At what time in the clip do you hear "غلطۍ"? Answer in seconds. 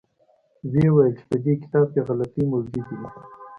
2.07-2.43